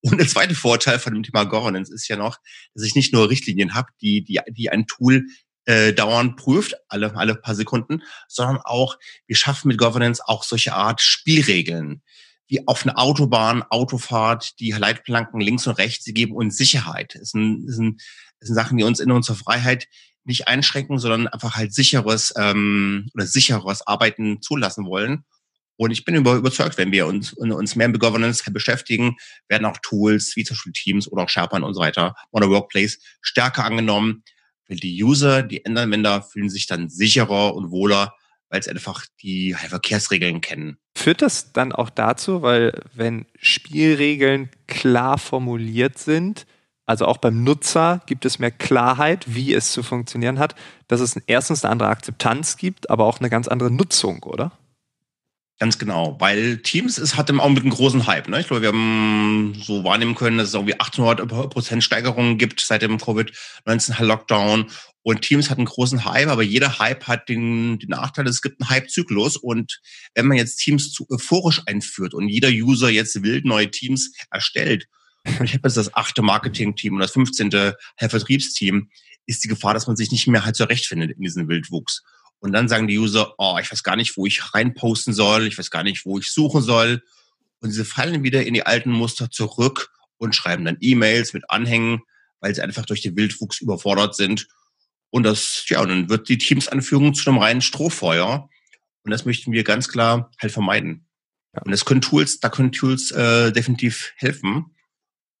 Und 0.03 0.17
der 0.17 0.27
zweite 0.27 0.53
Vorteil 0.53 0.99
von 0.99 1.13
dem 1.13 1.23
Thema 1.23 1.45
Governance 1.45 1.93
ist 1.93 2.07
ja 2.09 2.17
noch, 2.17 2.37
dass 2.73 2.83
ich 2.83 2.95
nicht 2.95 3.13
nur 3.13 3.29
Richtlinien 3.29 3.73
habe, 3.73 3.87
die, 4.01 4.23
die, 4.23 4.39
die 4.49 4.69
ein 4.69 4.85
Tool 4.85 5.25
äh, 5.65 5.93
dauernd 5.93 6.35
prüft, 6.35 6.75
alle, 6.89 7.15
alle 7.15 7.35
paar 7.35 7.55
Sekunden, 7.55 8.03
sondern 8.27 8.57
auch, 8.57 8.97
wir 9.27 9.35
schaffen 9.35 9.69
mit 9.69 9.77
Governance 9.77 10.21
auch 10.25 10.43
solche 10.43 10.73
Art 10.73 11.01
Spielregeln, 11.01 12.01
wie 12.47 12.67
auf 12.67 12.85
einer 12.85 12.99
Autobahn, 12.99 13.63
Autofahrt, 13.63 14.59
die 14.59 14.71
Leitplanken 14.71 15.39
links 15.39 15.67
und 15.67 15.77
rechts, 15.77 16.03
sie 16.03 16.13
geben 16.13 16.35
uns 16.35 16.57
Sicherheit. 16.57 17.15
Es 17.15 17.29
sind, 17.29 17.67
es 17.69 17.77
sind, 17.77 18.01
es 18.39 18.47
sind 18.47 18.55
Sachen, 18.55 18.77
die 18.77 18.83
uns 18.83 18.99
in 18.99 19.11
unserer 19.11 19.37
Freiheit 19.37 19.87
nicht 20.25 20.47
einschränken, 20.47 20.99
sondern 20.99 21.27
einfach 21.27 21.55
halt 21.55 21.73
sicheres 21.73 22.33
ähm, 22.37 23.09
oder 23.13 23.25
sicheres 23.25 23.85
Arbeiten 23.87 24.41
zulassen 24.41 24.85
wollen. 24.85 25.23
Und 25.75 25.91
ich 25.91 26.05
bin 26.05 26.15
überzeugt, 26.15 26.77
wenn 26.77 26.91
wir 26.91 27.07
uns, 27.07 27.33
uns 27.33 27.75
mehr 27.75 27.89
mit 27.89 27.99
Governance 27.99 28.43
beschäftigen, 28.51 29.17
werden 29.47 29.65
auch 29.65 29.77
Tools 29.81 30.35
wie 30.35 30.43
zum 30.43 30.55
Beispiel 30.55 30.73
Teams 30.73 31.11
oder 31.11 31.23
auch 31.23 31.29
SharePoint 31.29 31.63
und 31.63 31.73
so 31.73 31.81
weiter, 31.81 32.15
oder 32.31 32.49
Workplace 32.49 32.99
stärker 33.21 33.65
angenommen, 33.65 34.23
weil 34.67 34.77
die 34.77 35.03
User, 35.03 35.41
die 35.43 35.65
Endanwender 35.65 36.21
fühlen 36.21 36.49
sich 36.49 36.67
dann 36.67 36.89
sicherer 36.89 37.55
und 37.55 37.71
wohler, 37.71 38.15
weil 38.49 38.61
sie 38.61 38.69
einfach 38.69 39.05
die 39.21 39.53
Verkehrsregeln 39.53 40.41
kennen. 40.41 40.77
Führt 40.95 41.23
das 41.23 41.53
dann 41.53 41.71
auch 41.71 41.89
dazu, 41.89 42.43
weil 42.43 42.79
wenn 42.93 43.25
Spielregeln 43.41 44.49
klar 44.67 45.17
formuliert 45.17 45.97
sind, 45.97 46.45
also 46.85 47.05
auch 47.05 47.17
beim 47.17 47.43
Nutzer 47.43 48.01
gibt 48.05 48.25
es 48.25 48.39
mehr 48.39 48.51
Klarheit, 48.51 49.25
wie 49.33 49.53
es 49.53 49.71
zu 49.71 49.81
funktionieren 49.81 50.37
hat, 50.37 50.53
dass 50.87 50.99
es 50.99 51.15
erstens 51.25 51.63
eine 51.63 51.71
andere 51.71 51.89
Akzeptanz 51.89 52.57
gibt, 52.57 52.89
aber 52.89 53.05
auch 53.05 53.19
eine 53.19 53.29
ganz 53.29 53.47
andere 53.47 53.71
Nutzung, 53.71 54.21
oder? 54.23 54.51
Ganz 55.63 55.77
genau, 55.77 56.17
weil 56.19 56.57
Teams 56.57 56.97
ist, 56.97 57.15
hat 57.15 57.29
im 57.29 57.39
Augenblick 57.39 57.63
einen 57.63 57.73
großen 57.73 58.05
Hype. 58.05 58.27
Ne? 58.27 58.41
Ich 58.41 58.47
glaube, 58.47 58.63
wir 58.63 58.67
haben 58.67 59.55
so 59.63 59.85
wahrnehmen 59.85 60.13
können, 60.13 60.37
dass 60.37 60.49
es 60.49 60.53
irgendwie 60.55 60.77
800 60.77 61.25
Prozent 61.25 61.85
Steigerungen 61.85 62.37
gibt 62.37 62.59
seit 62.59 62.81
dem 62.81 62.97
Covid-19-Lockdown. 62.97 64.65
Und 65.03 65.21
Teams 65.21 65.49
hat 65.49 65.59
einen 65.59 65.67
großen 65.67 66.03
Hype, 66.03 66.27
aber 66.27 66.43
jeder 66.43 66.79
Hype 66.79 67.07
hat 67.07 67.29
den, 67.29 67.79
den 67.79 67.91
Nachteil, 67.91 68.27
es 68.27 68.41
gibt 68.41 68.59
einen 68.59 68.71
Hype-Zyklus. 68.71 69.37
Und 69.37 69.79
wenn 70.15 70.27
man 70.27 70.35
jetzt 70.35 70.57
Teams 70.57 70.91
zu 70.91 71.07
euphorisch 71.09 71.61
einführt 71.65 72.13
und 72.13 72.27
jeder 72.27 72.49
User 72.49 72.89
jetzt 72.89 73.23
wild 73.23 73.45
neue 73.45 73.71
Teams 73.71 74.11
erstellt, 74.31 74.89
ich 75.23 75.53
habe 75.53 75.61
jetzt 75.63 75.77
das 75.77 75.95
achte 75.95 76.21
Marketing-Team 76.23 76.95
und 76.95 76.99
das 76.99 77.11
15. 77.11 77.73
Vertriebsteam, 77.97 78.89
ist 79.27 79.45
die 79.45 79.47
Gefahr, 79.47 79.73
dass 79.73 79.87
man 79.87 79.95
sich 79.95 80.11
nicht 80.11 80.27
mehr 80.27 80.43
halt 80.43 80.57
zurechtfindet 80.57 81.11
in 81.11 81.21
diesen 81.21 81.47
Wildwuchs. 81.47 82.03
Und 82.43 82.51
dann 82.51 82.67
sagen 82.67 82.89
die 82.89 82.99
User, 82.99 83.35
oh, 83.37 83.57
ich 83.61 83.71
weiß 83.71 83.83
gar 83.83 83.95
nicht, 83.95 84.17
wo 84.17 84.25
ich 84.25 84.53
reinposten 84.53 85.13
soll, 85.13 85.47
ich 85.47 85.57
weiß 85.57 85.71
gar 85.71 85.83
nicht, 85.83 86.05
wo 86.05 86.19
ich 86.19 86.29
suchen 86.29 86.61
soll. 86.61 87.01
Und 87.61 87.71
sie 87.71 87.85
fallen 87.85 88.21
wieder 88.23 88.45
in 88.45 88.53
die 88.53 88.65
alten 88.65 88.91
Muster 88.91 89.31
zurück 89.31 89.93
und 90.17 90.35
schreiben 90.35 90.65
dann 90.65 90.75
E-Mails 90.81 91.31
mit 91.31 91.49
Anhängen, 91.49 92.01
weil 92.41 92.53
sie 92.53 92.61
einfach 92.61 92.85
durch 92.85 93.01
den 93.01 93.15
Wildwuchs 93.15 93.61
überfordert 93.61 94.13
sind. 94.15 94.49
Und 95.09 95.23
das, 95.23 95.63
ja, 95.69 95.79
und 95.79 95.87
dann 95.87 96.09
wird 96.09 96.27
die 96.27 96.37
Teamsanführung 96.37 97.13
zu 97.13 97.29
einem 97.29 97.39
reinen 97.39 97.61
Strohfeuer. 97.61 98.49
Und 99.03 99.11
das 99.11 99.23
möchten 99.23 99.53
wir 99.53 99.63
ganz 99.63 99.87
klar 99.87 100.29
halt 100.41 100.51
vermeiden. 100.51 101.07
Und 101.53 101.71
das 101.71 101.85
können 101.85 102.01
Tools, 102.01 102.41
da 102.41 102.49
können 102.49 102.73
Tools 102.73 103.11
äh, 103.11 103.53
definitiv 103.53 104.11
helfen, 104.17 104.75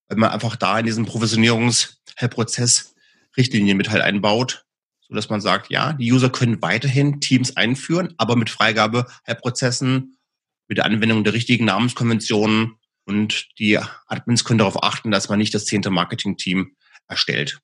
weil 0.07 0.17
man 0.19 0.29
einfach 0.29 0.55
da 0.55 0.79
in 0.79 0.85
diesem 0.85 1.05
Provisionierungsprozess 1.05 2.95
Richtlinien 3.35 3.75
mit 3.75 3.89
halt 3.89 4.03
einbaut, 4.03 4.65
so 5.07 5.15
dass 5.15 5.29
man 5.29 5.41
sagt, 5.41 5.69
ja, 5.69 5.93
die 5.93 6.11
User 6.11 6.29
können 6.29 6.61
weiterhin 6.61 7.19
Teams 7.19 7.55
einführen, 7.57 8.13
aber 8.17 8.35
mit 8.35 8.49
Freigabe 8.49 9.05
Prozessen, 9.41 10.17
mit 10.67 10.77
der 10.77 10.85
Anwendung 10.85 11.23
der 11.23 11.33
richtigen 11.33 11.65
Namenskonventionen 11.65 12.75
und 13.05 13.47
die 13.59 13.79
Admins 14.07 14.43
können 14.43 14.59
darauf 14.59 14.81
achten, 14.81 15.11
dass 15.11 15.29
man 15.29 15.39
nicht 15.39 15.53
das 15.53 15.65
zehnte 15.65 15.89
Marketing-Team 15.89 16.75
erstellt. 17.07 17.59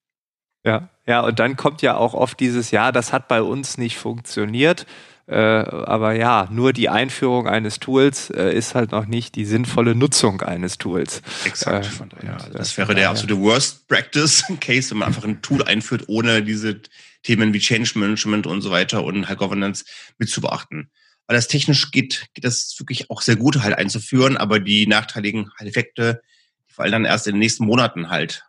Ja, 0.66 0.90
ja, 1.06 1.22
und 1.22 1.40
dann 1.40 1.56
kommt 1.56 1.82
ja 1.82 1.96
auch 1.96 2.14
oft 2.14 2.40
dieses 2.40 2.72
Jahr, 2.72 2.92
das 2.92 3.14
hat 3.14 3.28
bei 3.28 3.42
uns 3.42 3.78
nicht 3.78 3.98
funktioniert. 3.98 4.86
Äh, 5.30 5.36
aber 5.36 6.14
ja, 6.14 6.48
nur 6.50 6.74
die 6.74 6.90
Einführung 6.90 7.48
eines 7.48 7.80
Tools 7.80 8.32
äh, 8.32 8.52
ist 8.52 8.74
halt 8.74 8.92
noch 8.92 9.06
nicht 9.06 9.36
die 9.36 9.46
sinnvolle 9.46 9.94
Nutzung 9.94 10.42
eines 10.42 10.80
Tools. 10.80 11.22
Exakt. 11.46 11.86
Äh, 11.86 11.90
von 11.90 12.10
daher, 12.10 12.44
und, 12.46 12.56
das 12.56 12.76
wäre 12.78 12.96
der 12.96 13.12
absolute 13.12 13.40
Worst 13.40 13.88
Practice 13.88 14.44
Case, 14.60 14.90
wenn 14.90 14.98
man 14.98 15.10
einfach 15.10 15.24
ein 15.24 15.42
Tool 15.44 15.64
einführt, 15.64 16.06
ohne 16.08 16.42
diese 16.42 16.82
Themen 17.24 17.54
wie 17.54 17.60
Change 17.60 17.92
Management 17.96 18.48
und 18.48 18.62
so 18.62 18.72
weiter 18.72 19.04
und 19.04 19.28
halt 19.28 19.40
Governance 19.40 19.86
mit 20.18 20.30
zu 20.30 20.42
beachten. 20.42 20.90
Weil 21.28 21.36
das 21.36 21.48
technisch 21.48 21.92
geht, 21.92 22.28
geht 22.34 22.44
das 22.44 22.76
wirklich 22.80 23.10
auch 23.10 23.22
sehr 23.22 23.36
gut 23.36 23.62
halt 23.62 23.78
einzuführen, 23.78 24.38
aber 24.38 24.60
die 24.60 24.88
nachteiligen 24.88 25.52
Effekte, 25.60 26.22
die 26.68 26.74
vor 26.74 26.84
allem 26.84 26.92
dann 26.92 27.06
erst 27.06 27.28
in 27.28 27.36
den 27.36 27.40
nächsten 27.40 27.66
Monaten 27.66 28.10
halt 28.10 28.46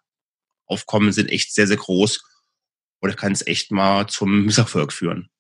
aufkommen, 0.66 1.12
sind 1.12 1.30
echt 1.30 1.52
sehr, 1.52 1.66
sehr 1.66 1.76
groß. 1.76 2.22
Oder 3.02 3.14
kann 3.14 3.32
es 3.32 3.46
echt 3.46 3.70
mal 3.70 4.06
zum 4.06 4.44
Misserfolg 4.46 4.92
führen. 4.92 5.30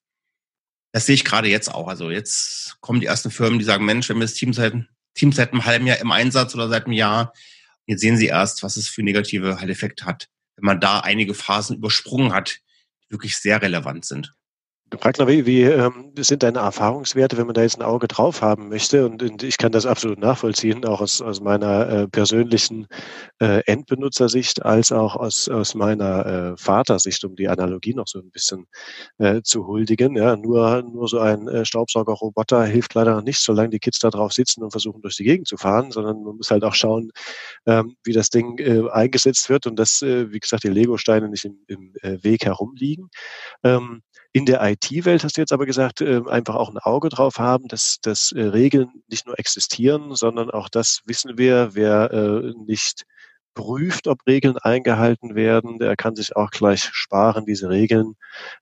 Das 0.92 1.06
sehe 1.06 1.14
ich 1.14 1.24
gerade 1.24 1.48
jetzt 1.48 1.72
auch. 1.72 1.88
Also 1.88 2.10
jetzt 2.10 2.76
kommen 2.80 3.00
die 3.00 3.06
ersten 3.06 3.30
Firmen, 3.30 3.58
die 3.58 3.64
sagen, 3.64 3.84
Mensch, 3.84 4.08
wenn 4.08 4.16
wir 4.16 4.24
das 4.24 4.34
Team 4.34 4.52
seit, 4.52 4.74
Team 5.14 5.32
seit 5.32 5.52
einem 5.52 5.64
halben 5.64 5.86
Jahr 5.86 5.98
im 5.98 6.10
Einsatz 6.10 6.54
oder 6.54 6.68
seit 6.68 6.86
einem 6.86 6.94
Jahr, 6.94 7.32
jetzt 7.86 8.00
sehen 8.00 8.16
sie 8.16 8.26
erst, 8.26 8.62
was 8.62 8.76
es 8.76 8.88
für 8.88 9.02
negative 9.02 9.58
Effekte 9.62 10.04
hat. 10.04 10.28
Wenn 10.56 10.66
man 10.66 10.80
da 10.80 11.00
einige 11.00 11.34
Phasen 11.34 11.76
übersprungen 11.76 12.32
hat, 12.32 12.58
wirklich 13.10 13.36
sehr 13.38 13.60
relevant 13.62 14.04
sind. 14.04 14.34
Ragnar, 14.92 15.28
wie, 15.28 15.46
wie 15.46 15.62
ähm, 15.62 16.12
sind 16.18 16.42
deine 16.42 16.58
Erfahrungswerte, 16.58 17.36
wenn 17.36 17.46
man 17.46 17.54
da 17.54 17.62
jetzt 17.62 17.78
ein 17.78 17.84
Auge 17.84 18.08
drauf 18.08 18.42
haben 18.42 18.68
möchte? 18.68 19.06
Und, 19.06 19.22
und 19.22 19.42
ich 19.44 19.56
kann 19.56 19.70
das 19.70 19.86
absolut 19.86 20.18
nachvollziehen, 20.18 20.84
auch 20.84 21.00
aus, 21.00 21.22
aus 21.22 21.40
meiner 21.40 21.88
äh, 21.88 22.08
persönlichen 22.08 22.88
äh, 23.40 23.62
Endbenutzersicht, 23.66 24.64
als 24.64 24.90
auch 24.90 25.14
aus, 25.14 25.48
aus 25.48 25.76
meiner 25.76 26.26
äh, 26.26 26.56
Vatersicht, 26.56 27.24
um 27.24 27.36
die 27.36 27.48
Analogie 27.48 27.94
noch 27.94 28.08
so 28.08 28.18
ein 28.18 28.30
bisschen 28.30 28.66
äh, 29.18 29.42
zu 29.42 29.66
huldigen. 29.68 30.16
Ja, 30.16 30.36
nur, 30.36 30.82
nur 30.82 31.06
so 31.06 31.20
ein 31.20 31.46
äh, 31.46 31.64
Staubsaugerroboter 31.64 32.64
hilft 32.64 32.94
leider 32.94 33.22
nicht, 33.22 33.38
solange 33.40 33.70
die 33.70 33.78
Kids 33.78 34.00
da 34.00 34.10
drauf 34.10 34.32
sitzen 34.32 34.64
und 34.64 34.72
versuchen, 34.72 35.02
durch 35.02 35.16
die 35.16 35.24
Gegend 35.24 35.46
zu 35.46 35.56
fahren, 35.56 35.92
sondern 35.92 36.24
man 36.24 36.36
muss 36.36 36.50
halt 36.50 36.64
auch 36.64 36.74
schauen, 36.74 37.12
ähm, 37.66 37.94
wie 38.04 38.12
das 38.12 38.28
Ding 38.28 38.58
äh, 38.58 38.90
eingesetzt 38.90 39.48
wird 39.50 39.68
und 39.68 39.78
dass, 39.78 40.02
äh, 40.02 40.32
wie 40.32 40.40
gesagt, 40.40 40.64
die 40.64 40.68
Lego-Steine 40.68 41.28
nicht 41.28 41.44
im, 41.44 41.58
im 41.68 41.94
äh, 42.02 42.18
Weg 42.24 42.44
herumliegen. 42.44 43.08
Ähm, 43.62 44.02
in 44.32 44.46
der 44.46 44.62
IT-Welt 44.62 45.24
hast 45.24 45.36
du 45.36 45.40
jetzt 45.40 45.52
aber 45.52 45.66
gesagt, 45.66 46.00
äh, 46.00 46.22
einfach 46.28 46.54
auch 46.54 46.70
ein 46.70 46.78
Auge 46.78 47.08
drauf 47.08 47.38
haben, 47.38 47.66
dass, 47.68 47.98
dass 48.02 48.32
äh, 48.32 48.42
Regeln 48.42 49.02
nicht 49.08 49.26
nur 49.26 49.38
existieren, 49.38 50.14
sondern 50.14 50.50
auch 50.50 50.68
das 50.68 51.00
wissen 51.04 51.36
wir, 51.36 51.70
wer 51.74 52.10
äh, 52.12 52.52
nicht 52.64 53.04
prüft, 53.54 54.06
ob 54.06 54.26
Regeln 54.26 54.56
eingehalten 54.58 55.34
werden, 55.34 55.78
der 55.78 55.96
kann 55.96 56.14
sich 56.14 56.36
auch 56.36 56.50
gleich 56.50 56.84
sparen, 56.92 57.46
diese 57.46 57.68
Regeln 57.68 58.14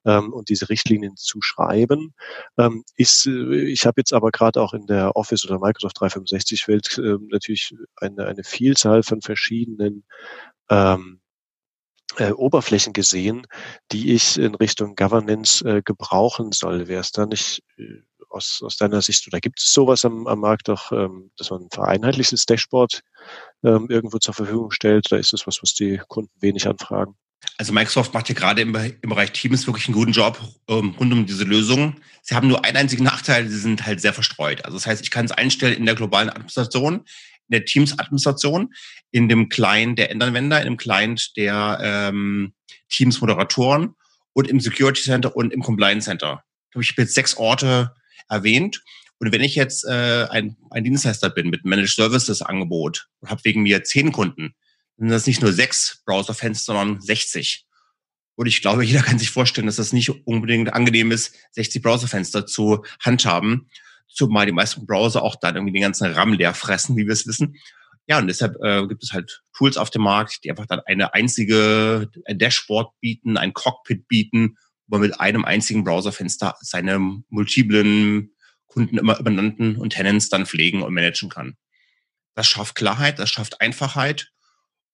ähm, 0.05 0.33
und 0.33 0.49
diese 0.49 0.71
Richtlinien 0.71 1.17
zu 1.17 1.41
schreiben. 1.43 2.15
Ähm, 2.57 2.85
ist, 2.97 3.27
äh, 3.27 3.65
ich 3.65 3.87
habe 3.87 4.01
jetzt 4.01 4.13
aber 4.13 4.31
gerade 4.31 4.61
auch 4.63 4.73
in 4.73 4.87
der 4.87 5.17
Office 5.17 5.45
oder 5.45 5.59
Microsoft 5.59 5.99
365-Welt 5.99 6.99
äh, 6.99 7.19
natürlich 7.31 7.75
eine, 7.97 8.27
eine 8.27 8.45
Vielzahl 8.45 9.03
von 9.03 9.21
verschiedenen 9.21 10.05
ähm, 10.71 11.21
äh, 12.19 12.33
Oberflächen 12.33 12.93
gesehen, 12.93 13.47
die 13.93 14.13
ich 14.15 14.39
in 14.39 14.55
Richtung 14.55 14.95
Governance 14.97 15.65
äh, 15.65 15.83
gebrauchen 15.83 16.53
soll. 16.53 16.89
Wäre 16.89 17.01
es 17.01 17.13
da 17.13 17.27
nicht 17.27 17.63
äh, 17.79 18.03
aus, 18.31 18.61
aus 18.63 18.77
deiner 18.77 19.01
Sicht, 19.03 19.27
oder 19.27 19.41
gibt 19.41 19.61
es 19.61 19.73
sowas 19.73 20.05
am, 20.05 20.27
am 20.27 20.41
Markt 20.41 20.69
auch, 20.69 20.93
ähm, 20.93 21.31
dass 21.37 21.51
man 21.51 21.63
ein 21.63 21.71
vereinheitliches 21.73 22.45
Dashboard 22.47 23.03
ähm, 23.65 23.87
irgendwo 23.89 24.19
zur 24.19 24.35
Verfügung 24.35 24.71
stellt? 24.71 25.11
Da 25.11 25.17
ist 25.17 25.33
es 25.33 25.47
was, 25.47 25.63
was 25.63 25.75
die 25.75 26.01
Kunden 26.09 26.33
wenig 26.41 26.67
anfragen. 26.67 27.15
Also 27.57 27.73
Microsoft 27.73 28.15
macht 28.15 28.27
hier 28.27 28.37
gerade 28.37 28.63
im, 28.63 28.75
im 28.75 29.11
Bereich 29.11 29.33
Teams 29.33 29.67
wirklich 29.67 29.87
einen 29.87 29.95
guten 29.95 30.13
Job 30.13 30.41
ähm, 30.69 30.95
rund 30.99 31.13
um 31.13 31.27
diese 31.27 31.45
Lösung. 31.45 31.97
Sie 32.23 32.35
haben 32.35 32.49
nur 32.49 32.65
einen 32.65 32.77
einzigen 32.77 33.05
Nachteil, 33.05 33.49
sie 33.49 33.59
sind 33.59 33.87
halt 33.87 34.01
sehr 34.01 34.13
verstreut. 34.13 34.65
Also 34.65 34.77
das 34.77 34.87
heißt, 34.87 35.03
ich 35.03 35.11
kann 35.11 35.25
es 35.25 35.33
einstellen 35.33 35.77
in 35.77 35.87
der 35.87 35.95
globalen 35.95 36.31
Administration, 36.31 36.95
in 36.97 37.05
der 37.49 37.65
Teams-Administration, 37.65 38.75
in 39.11 39.29
dem 39.29 39.49
Client 39.49 39.99
der 39.99 40.11
Endanwender, 40.11 40.61
in 40.61 40.67
dem 40.67 40.77
Client 40.77 41.37
der 41.37 41.79
ähm, 41.83 42.53
Teams-Moderatoren 42.91 43.95
und 44.33 44.49
im 44.49 44.61
Security 44.61 45.03
Center 45.03 45.35
und 45.35 45.53
im 45.53 45.63
Compliance 45.63 46.05
Center. 46.05 46.45
Ich 46.79 46.91
habe 46.91 47.03
jetzt 47.03 47.15
sechs 47.15 47.37
Orte 47.37 47.95
erwähnt. 48.29 48.83
Und 49.19 49.33
wenn 49.33 49.41
ich 49.41 49.57
jetzt 49.57 49.85
äh, 49.85 50.27
ein, 50.31 50.57
ein 50.71 50.85
Dienstleister 50.85 51.31
bin 51.31 51.51
mit 51.51 51.65
Managed 51.65 51.97
Services 51.97 52.41
Angebot 52.41 53.09
und 53.21 53.31
habe 53.31 53.41
wegen 53.45 53.63
mir 53.63 53.83
zehn 53.83 54.13
Kunden, 54.13 54.55
dann 54.97 55.09
sind 55.09 55.11
das 55.11 55.27
nicht 55.27 55.43
nur 55.43 55.53
sechs 55.53 56.03
Browserfenster, 56.07 56.75
sondern 56.75 57.01
60. 57.01 57.65
Und 58.37 58.47
ich 58.47 58.63
glaube, 58.63 58.85
jeder 58.85 59.03
kann 59.03 59.19
sich 59.19 59.31
vorstellen, 59.31 59.67
dass 59.67 59.77
das 59.77 59.93
nicht 59.93 60.11
unbedingt 60.27 60.73
angenehm 60.73 61.11
ist, 61.11 61.35
60 61.53 61.83
Browserfenster 61.83 62.47
zu 62.47 62.85
handhaben 63.01 63.69
zumal 64.09 64.47
die 64.47 64.53
meisten 64.53 64.87
Browser 64.87 65.23
auch 65.23 65.37
dann 65.37 65.57
irgendwie 65.57 65.73
den 65.73 65.83
ganzen 65.83 66.11
RAM 66.13 66.33
leer 66.33 66.55
fressen, 66.55 66.97
wie 66.97 67.07
wir 67.07 67.13
es 67.13 67.27
wissen. 67.27 67.57
Ja, 68.07 68.19
und 68.19 68.27
deshalb 68.27 68.57
äh, 68.63 68.87
gibt 68.87 69.03
es 69.03 69.13
halt 69.13 69.43
Tools 69.53 69.77
auf 69.77 69.91
dem 69.91 70.03
Markt, 70.03 70.43
die 70.43 70.51
einfach 70.51 70.67
dann 70.67 70.81
eine 70.87 71.13
einzige 71.13 72.11
ein 72.25 72.39
Dashboard 72.39 72.99
bieten, 73.01 73.37
ein 73.37 73.53
Cockpit 73.53 74.09
bieten, 74.09 74.57
wo 74.87 74.97
man 74.97 75.03
mit 75.03 75.21
einem 75.21 75.45
einzigen 75.45 75.85
Browserfenster 75.85 76.57
seine 76.61 76.99
multiplen 77.29 78.31
Kunden 78.67 78.97
immer 78.97 79.19
übernannten 79.19 79.77
und 79.77 79.91
Tenants 79.91 80.31
dann 80.31 80.47
pflegen 80.47 80.83
und 80.83 80.95
managen 80.95 81.29
kann. 81.29 81.57
Das 82.35 82.49
schafft 82.49 82.77
Klarheit, 82.77 83.19
das 83.19 83.31
schafft 83.31 83.61
Einfachheit 83.61 84.31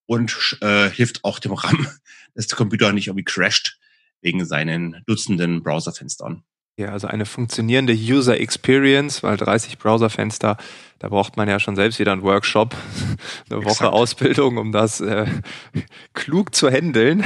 und 0.07 0.59
äh, 0.61 0.91
hilft 0.91 1.25
auch 1.25 1.39
dem 1.39 1.53
RAM, 1.53 1.87
dass 2.35 2.49
der 2.49 2.57
Computer 2.57 2.93
nicht 2.93 3.07
irgendwie 3.07 3.25
crasht 3.25 3.79
wegen 4.23 4.45
seinen 4.45 5.03
Dutzenden 5.07 5.63
Browserfenstern. 5.63 6.43
Ja, 6.77 6.89
also 6.89 7.07
eine 7.07 7.25
funktionierende 7.25 7.93
User 7.93 8.41
Experience, 8.41 9.23
weil 9.23 9.37
30 9.37 9.79
Browserfenster, 9.79 10.57
da 10.99 11.09
braucht 11.09 11.37
man 11.37 11.49
ja 11.49 11.61
schon 11.61 11.77
selbst 11.77 12.01
wieder 12.01 12.11
einen 12.11 12.23
Workshop, 12.23 12.75
eine 13.49 13.61
Woche 13.61 13.71
Exakt. 13.71 13.93
Ausbildung, 13.93 14.57
um 14.57 14.73
das 14.73 15.01
äh, 15.01 15.27
klug 16.15 16.53
zu 16.53 16.69
handeln. 16.69 17.23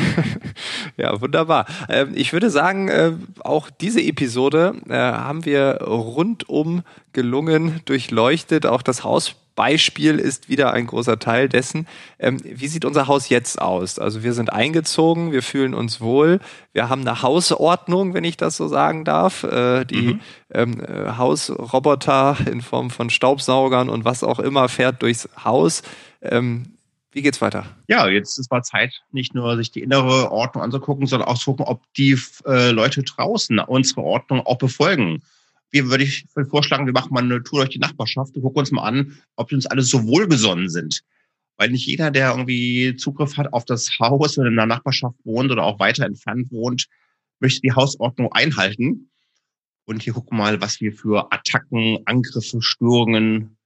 ja, 0.98 1.18
wunderbar. 1.18 1.64
Ähm, 1.88 2.12
ich 2.14 2.34
würde 2.34 2.50
sagen, 2.50 2.88
äh, 2.88 3.12
auch 3.40 3.70
diese 3.70 4.02
Episode 4.02 4.74
äh, 4.86 4.92
haben 4.92 5.46
wir 5.46 5.78
rundum 5.80 6.82
gelungen 7.14 7.80
durchleuchtet. 7.86 8.66
Auch 8.66 8.82
das 8.82 9.02
Haus 9.02 9.34
Beispiel 9.58 10.20
ist 10.20 10.48
wieder 10.48 10.72
ein 10.72 10.86
großer 10.86 11.18
Teil 11.18 11.48
dessen. 11.48 11.88
Ähm, 12.20 12.38
wie 12.44 12.68
sieht 12.68 12.84
unser 12.84 13.08
Haus 13.08 13.28
jetzt 13.28 13.60
aus? 13.60 13.98
Also 13.98 14.22
wir 14.22 14.32
sind 14.32 14.52
eingezogen, 14.52 15.32
wir 15.32 15.42
fühlen 15.42 15.74
uns 15.74 16.00
wohl, 16.00 16.38
wir 16.72 16.88
haben 16.88 17.00
eine 17.00 17.22
Hausordnung, 17.22 18.14
wenn 18.14 18.22
ich 18.22 18.36
das 18.36 18.56
so 18.56 18.68
sagen 18.68 19.04
darf. 19.04 19.42
Äh, 19.42 19.84
die 19.84 20.14
mhm. 20.14 20.20
ähm, 20.52 20.80
äh, 20.80 21.16
Hausroboter 21.16 22.36
in 22.48 22.62
Form 22.62 22.90
von 22.90 23.10
Staubsaugern 23.10 23.88
und 23.88 24.04
was 24.04 24.22
auch 24.22 24.38
immer 24.38 24.68
fährt 24.68 25.02
durchs 25.02 25.28
Haus. 25.44 25.82
Ähm, 26.22 26.74
Wie 27.10 27.22
geht's 27.22 27.40
weiter? 27.40 27.66
Ja, 27.88 28.06
jetzt 28.06 28.38
ist 28.38 28.52
mal 28.52 28.62
Zeit, 28.62 29.02
nicht 29.10 29.34
nur 29.34 29.56
sich 29.56 29.72
die 29.72 29.82
innere 29.82 30.30
Ordnung 30.30 30.62
anzugucken, 30.62 31.08
sondern 31.08 31.28
auch 31.28 31.36
zu 31.36 31.50
gucken, 31.50 31.66
ob 31.66 31.82
die 31.96 32.16
äh, 32.46 32.70
Leute 32.70 33.02
draußen 33.02 33.58
unsere 33.58 34.02
Ordnung 34.02 34.46
auch 34.46 34.58
befolgen. 34.58 35.20
Wie 35.70 35.86
würde 35.86 36.04
ich 36.04 36.24
vorschlagen, 36.48 36.86
wir 36.86 36.92
machen 36.92 37.12
mal 37.12 37.22
eine 37.22 37.42
Tour 37.42 37.60
durch 37.60 37.70
die 37.70 37.78
Nachbarschaft 37.78 38.34
und 38.34 38.42
gucken 38.42 38.60
uns 38.60 38.70
mal 38.70 38.84
an, 38.84 39.18
ob 39.36 39.48
die 39.48 39.54
uns 39.54 39.66
alle 39.66 39.82
so 39.82 40.06
wohlgesonnen 40.06 40.70
sind. 40.70 41.02
Weil 41.56 41.70
nicht 41.70 41.86
jeder, 41.86 42.10
der 42.10 42.30
irgendwie 42.30 42.96
Zugriff 42.96 43.36
hat 43.36 43.52
auf 43.52 43.64
das 43.64 43.98
Haus 43.98 44.38
oder 44.38 44.48
in 44.48 44.56
der 44.56 44.66
Nachbarschaft 44.66 45.16
wohnt 45.24 45.50
oder 45.50 45.64
auch 45.64 45.78
weiter 45.78 46.06
entfernt 46.06 46.50
wohnt, 46.50 46.86
möchte 47.40 47.60
die 47.60 47.72
Hausordnung 47.72 48.32
einhalten. 48.32 49.10
Und 49.84 50.02
hier 50.02 50.12
gucken 50.12 50.38
wir 50.38 50.44
mal, 50.44 50.60
was 50.60 50.80
wir 50.80 50.92
für 50.92 51.32
Attacken, 51.32 51.98
Angriffe, 52.06 52.62
Störungen 52.62 53.57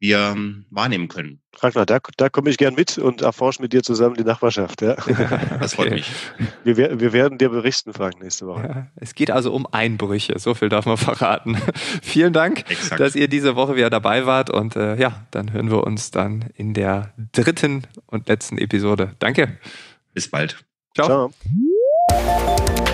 wir 0.00 0.18
ähm, 0.18 0.64
wahrnehmen 0.70 1.08
können. 1.08 1.40
Ragnar, 1.60 1.86
da, 1.86 1.98
da 2.16 2.28
komme 2.28 2.50
ich 2.50 2.56
gern 2.56 2.74
mit 2.74 2.98
und 2.98 3.20
erforsche 3.22 3.60
mit 3.60 3.72
dir 3.72 3.82
zusammen 3.82 4.14
die 4.14 4.22
Nachbarschaft. 4.22 4.80
Ja. 4.80 4.94
das 5.60 5.74
freut 5.74 5.90
mich. 5.90 6.10
Wir, 6.62 7.00
wir, 7.00 7.12
werden 7.12 7.38
dir 7.38 7.48
berichten, 7.48 7.92
Frank, 7.92 8.20
nächste 8.22 8.46
Woche. 8.46 8.62
Ja, 8.62 8.86
es 8.96 9.14
geht 9.14 9.30
also 9.30 9.52
um 9.52 9.66
Einbrüche, 9.70 10.38
so 10.38 10.54
viel 10.54 10.68
darf 10.68 10.86
man 10.86 10.96
verraten. 10.98 11.56
Vielen 12.02 12.32
Dank, 12.32 12.70
Exakt. 12.70 13.00
dass 13.00 13.16
ihr 13.16 13.28
diese 13.28 13.56
Woche 13.56 13.74
wieder 13.74 13.90
dabei 13.90 14.24
wart 14.24 14.50
und 14.50 14.76
äh, 14.76 14.96
ja, 14.96 15.26
dann 15.32 15.52
hören 15.52 15.70
wir 15.70 15.84
uns 15.84 16.10
dann 16.10 16.50
in 16.54 16.74
der 16.74 17.12
dritten 17.32 17.86
und 18.06 18.28
letzten 18.28 18.58
Episode. 18.58 19.16
Danke. 19.18 19.58
Bis 20.14 20.28
bald. 20.28 20.64
Ciao. 20.94 21.32
Ciao. 22.08 22.87